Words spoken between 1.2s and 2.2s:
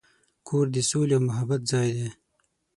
محبت ځای دی.